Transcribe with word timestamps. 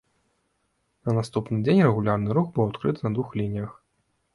На 1.11 1.15
наступны 1.19 1.61
дзень 1.67 1.85
рэгулярны 1.91 2.29
рух 2.41 2.47
быў 2.59 2.63
адкрыты 2.71 3.01
на 3.09 3.17
двух 3.19 3.29
лініях. 3.43 3.83